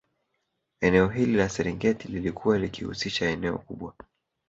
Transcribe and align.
Eneo 0.81 1.07
hili 1.07 1.33
la 1.37 1.49
Serengeti 1.49 2.07
lilikuwa 2.07 2.57
likihusisha 2.59 3.29
eneo 3.29 3.57
kubwa 3.57 3.93